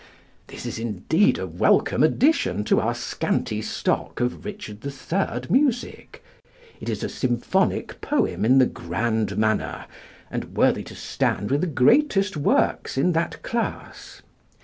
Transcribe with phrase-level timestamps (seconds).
[0.47, 5.41] This is indeed a welcome addition to our scanty stock of Richard III.
[5.51, 6.23] music.
[6.79, 9.85] It is a symphonic poem in the grand manner,
[10.31, 14.23] and worthy to stand with the greatest works in that class.